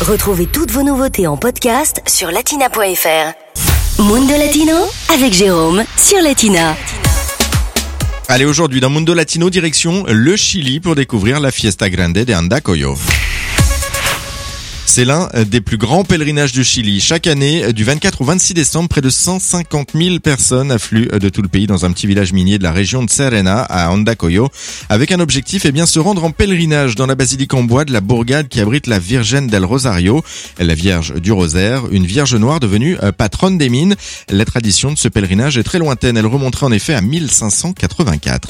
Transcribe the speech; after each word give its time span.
Retrouvez 0.00 0.46
toutes 0.46 0.70
vos 0.70 0.82
nouveautés 0.82 1.26
en 1.26 1.36
podcast 1.36 2.00
sur 2.06 2.30
latina.fr. 2.30 4.02
Mundo 4.02 4.32
Latino 4.32 4.74
avec 5.12 5.34
Jérôme 5.34 5.84
sur 5.98 6.22
Latina. 6.22 6.74
Allez, 8.26 8.46
aujourd'hui 8.46 8.80
dans 8.80 8.88
Mundo 8.88 9.12
Latino, 9.12 9.50
direction 9.50 10.06
le 10.08 10.36
Chili 10.36 10.80
pour 10.80 10.94
découvrir 10.94 11.38
la 11.38 11.50
Fiesta 11.50 11.90
Grande 11.90 12.14
de 12.14 12.32
Andacoyo. 12.32 12.96
C'est 14.92 15.04
l'un 15.04 15.28
des 15.48 15.60
plus 15.60 15.76
grands 15.76 16.02
pèlerinages 16.02 16.50
du 16.50 16.64
Chili. 16.64 16.98
Chaque 16.98 17.28
année, 17.28 17.72
du 17.72 17.84
24 17.84 18.22
au 18.22 18.24
26 18.24 18.54
décembre, 18.54 18.88
près 18.88 19.00
de 19.00 19.08
150 19.08 19.90
000 19.94 20.18
personnes 20.18 20.72
affluent 20.72 21.06
de 21.16 21.28
tout 21.28 21.42
le 21.42 21.48
pays 21.48 21.68
dans 21.68 21.84
un 21.84 21.92
petit 21.92 22.08
village 22.08 22.32
minier 22.32 22.58
de 22.58 22.64
la 22.64 22.72
région 22.72 23.04
de 23.04 23.08
Serena, 23.08 23.60
à 23.60 23.92
Andacoyo, 23.92 24.48
avec 24.88 25.12
un 25.12 25.20
objectif, 25.20 25.64
eh 25.64 25.70
bien, 25.70 25.86
se 25.86 26.00
rendre 26.00 26.24
en 26.24 26.32
pèlerinage 26.32 26.96
dans 26.96 27.06
la 27.06 27.14
basilique 27.14 27.54
en 27.54 27.62
bois 27.62 27.84
de 27.84 27.92
la 27.92 28.00
bourgade 28.00 28.48
qui 28.48 28.60
abrite 28.60 28.88
la 28.88 28.98
Virgen 28.98 29.46
del 29.46 29.64
Rosario, 29.64 30.24
la 30.58 30.74
Vierge 30.74 31.14
du 31.20 31.30
Rosaire, 31.30 31.84
une 31.92 32.04
Vierge 32.04 32.34
noire 32.34 32.58
devenue 32.58 32.96
euh, 33.04 33.12
patronne 33.12 33.58
des 33.58 33.68
mines. 33.68 33.94
La 34.28 34.44
tradition 34.44 34.90
de 34.90 34.98
ce 34.98 35.06
pèlerinage 35.06 35.56
est 35.56 35.62
très 35.62 35.78
lointaine. 35.78 36.16
Elle 36.16 36.26
remonterait 36.26 36.66
en 36.66 36.72
effet 36.72 36.94
à 36.94 37.00
1584. 37.00 38.48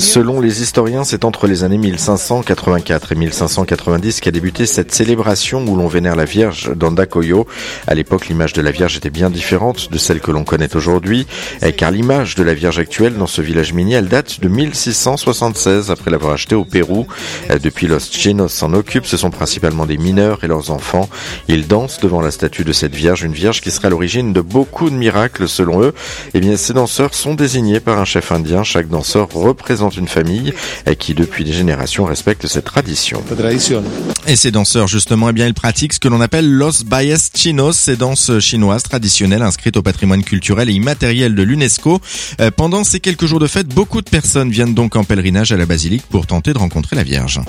Selon 0.00 0.40
les 0.40 0.62
historiens, 0.62 1.04
c'est 1.04 1.26
entre 1.26 1.46
les 1.46 1.62
années 1.62 1.76
1584 1.76 3.12
et 3.12 3.14
1590 3.16 4.20
qu'a 4.20 4.30
débuté 4.30 4.64
cette 4.64 4.94
célébration 4.94 5.25
où 5.26 5.76
l'on 5.76 5.88
vénère 5.88 6.14
la 6.14 6.24
Vierge 6.24 6.70
d'Andacoyo. 6.76 7.48
À 7.88 7.94
l'époque, 7.94 8.28
l'image 8.28 8.52
de 8.52 8.62
la 8.62 8.70
Vierge 8.70 8.96
était 8.96 9.10
bien 9.10 9.28
différente 9.28 9.90
de 9.90 9.98
celle 9.98 10.20
que 10.20 10.30
l'on 10.30 10.44
connaît 10.44 10.76
aujourd'hui, 10.76 11.26
eh, 11.62 11.72
car 11.72 11.90
l'image 11.90 12.36
de 12.36 12.44
la 12.44 12.54
Vierge 12.54 12.78
actuelle 12.78 13.16
dans 13.16 13.26
ce 13.26 13.42
village 13.42 13.72
minier, 13.72 13.96
elle 13.96 14.06
date 14.06 14.40
de 14.40 14.48
1676 14.48 15.90
après 15.90 16.12
l'avoir 16.12 16.34
achetée 16.34 16.54
au 16.54 16.64
Pérou. 16.64 17.08
Eh, 17.50 17.58
depuis, 17.58 17.88
Los 17.88 18.08
Chinos 18.12 18.52
s'en 18.52 18.72
occupent. 18.72 19.06
Ce 19.06 19.16
sont 19.16 19.30
principalement 19.30 19.84
des 19.84 19.96
mineurs 19.96 20.44
et 20.44 20.46
leurs 20.46 20.70
enfants. 20.70 21.08
Ils 21.48 21.66
dansent 21.66 21.98
devant 21.98 22.20
la 22.20 22.30
statue 22.30 22.62
de 22.62 22.72
cette 22.72 22.94
Vierge, 22.94 23.22
une 23.22 23.32
Vierge 23.32 23.60
qui 23.60 23.72
serait 23.72 23.88
à 23.88 23.90
l'origine 23.90 24.32
de 24.32 24.40
beaucoup 24.40 24.90
de 24.90 24.94
miracles 24.94 25.48
selon 25.48 25.82
eux. 25.82 25.92
Eh 26.34 26.40
bien, 26.40 26.56
ces 26.56 26.72
danseurs 26.72 27.14
sont 27.14 27.34
désignés 27.34 27.80
par 27.80 27.98
un 27.98 28.04
chef 28.04 28.30
indien. 28.30 28.62
Chaque 28.62 28.88
danseur 28.88 29.28
représente 29.32 29.96
une 29.96 30.08
famille 30.08 30.54
eh, 30.86 30.94
qui, 30.94 31.14
depuis 31.14 31.42
des 31.42 31.52
générations, 31.52 32.04
respecte 32.04 32.46
cette 32.46 32.66
tradition. 32.66 33.22
Et 34.28 34.34
ces 34.34 34.50
danseurs, 34.50 34.88
justement, 34.88 35.28
eh 35.28 35.32
bien, 35.32 35.46
ils 35.46 35.54
pratiquent 35.54 35.92
ce 35.92 36.00
que 36.00 36.08
l'on 36.08 36.20
appelle 36.20 36.50
los 36.50 36.82
bailes 36.84 37.16
chinos, 37.32 37.76
ces 37.76 37.94
danses 37.94 38.40
chinoises 38.40 38.82
traditionnelles 38.82 39.42
inscrites 39.42 39.76
au 39.76 39.82
patrimoine 39.82 40.24
culturel 40.24 40.68
et 40.68 40.72
immatériel 40.72 41.36
de 41.36 41.42
l'UNESCO. 41.44 42.00
Euh, 42.40 42.50
pendant 42.50 42.82
ces 42.82 42.98
quelques 42.98 43.26
jours 43.26 43.38
de 43.38 43.46
fête, 43.46 43.68
beaucoup 43.68 44.02
de 44.02 44.10
personnes 44.10 44.50
viennent 44.50 44.74
donc 44.74 44.96
en 44.96 45.04
pèlerinage 45.04 45.52
à 45.52 45.56
la 45.56 45.64
basilique 45.64 46.02
pour 46.10 46.26
tenter 46.26 46.52
de 46.52 46.58
rencontrer 46.58 46.96
la 46.96 47.04
Vierge. 47.04 47.40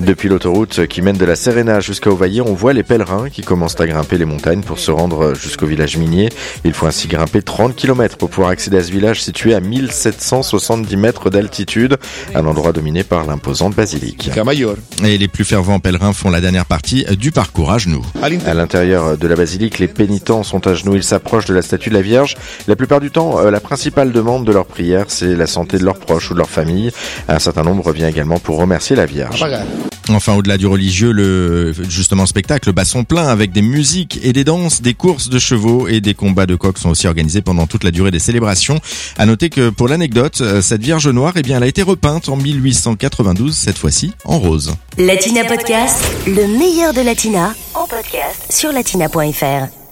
Depuis 0.00 0.28
l'autoroute 0.28 0.88
qui 0.88 1.00
mène 1.00 1.16
de 1.16 1.24
la 1.24 1.36
Serena 1.36 1.78
jusqu'à 1.78 2.10
Ovaillé, 2.10 2.40
on 2.40 2.54
voit 2.54 2.72
les 2.72 2.82
pèlerins 2.82 3.30
qui 3.30 3.42
commencent 3.42 3.78
à 3.78 3.86
grimper 3.86 4.18
les 4.18 4.24
montagnes 4.24 4.62
pour 4.62 4.80
se 4.80 4.90
rendre 4.90 5.34
jusqu'au 5.34 5.66
village 5.66 5.96
minier. 5.96 6.28
Il 6.64 6.72
faut 6.72 6.86
ainsi 6.86 7.06
grimper 7.06 7.40
30 7.40 7.76
km 7.76 8.16
pour 8.16 8.30
pouvoir 8.30 8.50
accéder 8.50 8.78
à 8.78 8.82
ce 8.82 8.90
village 8.90 9.22
situé 9.22 9.54
à 9.54 9.60
1770 9.60 10.96
mètres 10.96 11.30
d'altitude, 11.30 11.98
un 12.34 12.46
endroit 12.46 12.72
dominé 12.72 13.04
par 13.04 13.24
l'imposante 13.24 13.76
basilique. 13.76 14.30
Et 15.04 15.18
les 15.18 15.28
plus 15.28 15.44
fervents 15.44 15.78
pèlerins 15.84 16.14
font 16.14 16.30
la 16.30 16.40
dernière 16.40 16.64
partie 16.64 17.04
du 17.18 17.30
parcours 17.30 17.70
à 17.70 17.76
genoux. 17.76 18.04
À 18.22 18.54
l'intérieur 18.54 19.18
de 19.18 19.28
la 19.28 19.36
basilique, 19.36 19.78
les 19.78 19.86
pénitents 19.86 20.42
sont 20.42 20.66
à 20.66 20.72
genoux, 20.72 20.96
ils 20.96 21.04
s'approchent 21.04 21.44
de 21.44 21.52
la 21.52 21.60
statue 21.60 21.90
de 21.90 21.94
la 21.94 22.00
Vierge. 22.00 22.36
La 22.66 22.74
plupart 22.74 23.00
du 23.00 23.10
temps, 23.10 23.38
euh, 23.38 23.50
la 23.50 23.60
principale 23.60 24.10
demande 24.10 24.46
de 24.46 24.52
leur 24.52 24.64
prière, 24.64 25.04
c'est 25.08 25.36
la 25.36 25.46
santé 25.46 25.76
de 25.76 25.84
leurs 25.84 25.98
proches 25.98 26.30
ou 26.30 26.32
de 26.32 26.38
leur 26.38 26.48
famille. 26.48 26.90
Un 27.28 27.38
certain 27.38 27.64
nombre 27.64 27.92
vient 27.92 28.08
également 28.08 28.38
pour 28.38 28.56
remercier 28.56 28.96
la 28.96 29.04
Vierge. 29.04 29.44
Enfin, 30.08 30.34
au-delà 30.34 30.56
du 30.56 30.66
religieux, 30.66 31.12
le 31.12 31.74
justement 31.90 32.24
spectacle 32.24 32.72
bat 32.72 32.86
son 32.86 33.04
plein 33.04 33.26
avec 33.26 33.52
des 33.52 33.62
musiques 33.62 34.20
et 34.22 34.32
des 34.32 34.44
danses, 34.44 34.80
des 34.80 34.94
courses 34.94 35.28
de 35.28 35.38
chevaux 35.38 35.86
et 35.86 36.00
des 36.00 36.14
combats 36.14 36.46
de 36.46 36.56
coqs 36.56 36.78
sont 36.78 36.90
aussi 36.90 37.06
organisés 37.06 37.42
pendant 37.42 37.66
toute 37.66 37.84
la 37.84 37.90
durée 37.90 38.10
des 38.10 38.18
célébrations. 38.18 38.80
À 39.18 39.26
noter 39.26 39.50
que 39.50 39.68
pour 39.68 39.88
l'anecdote, 39.88 40.40
euh, 40.40 40.62
cette 40.62 40.82
Vierge 40.82 41.08
noire, 41.08 41.34
eh 41.36 41.42
bien, 41.42 41.58
elle 41.58 41.64
a 41.64 41.66
été 41.66 41.82
repeinte 41.82 42.30
en 42.30 42.36
1892, 42.36 43.54
cette 43.54 43.76
fois-ci 43.76 44.12
en 44.24 44.38
rose. 44.38 44.74
Latina 44.98 45.44
Podcast, 45.44 46.04
le 46.26 46.46
meilleur 46.46 46.92
de 46.92 47.00
Latina, 47.00 47.52
en 47.74 47.84
podcast 47.86 48.52
sur 48.52 48.70
latina.fr. 48.70 49.83